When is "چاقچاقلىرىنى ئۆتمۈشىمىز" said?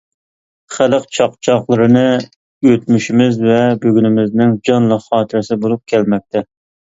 1.17-3.37